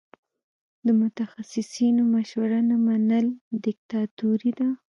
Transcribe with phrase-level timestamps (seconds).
[0.85, 3.25] د متخصصینو مشوره نه منل
[3.65, 4.67] دیکتاتوري ده.